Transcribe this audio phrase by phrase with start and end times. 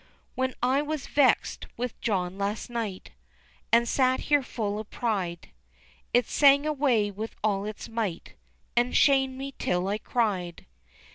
[0.33, 3.11] When I was vexed with John last night,
[3.71, 5.51] And sat here full of pride,
[6.11, 8.33] It sang away with all its might,
[8.75, 10.65] And shamed me till I cried.